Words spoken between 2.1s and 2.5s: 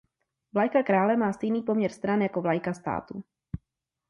jako